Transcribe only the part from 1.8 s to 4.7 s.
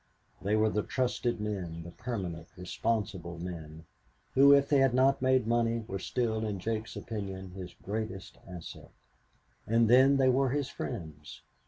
the permanent, responsible men, who, if